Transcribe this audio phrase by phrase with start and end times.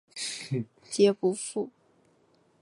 [0.89, 1.69] 皆不赴。